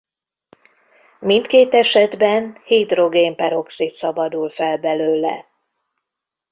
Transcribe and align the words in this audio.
Mindkét 1.19 1.73
esetben 1.73 2.57
hidrogén-peroxid 2.65 3.89
szabadul 3.89 4.49
fel 4.49 4.77
belőle. 4.77 5.45